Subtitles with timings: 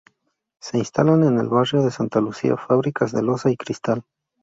[0.59, 4.01] Se instalan en el barrio de Santa Lucía fábricas de loza y cristal.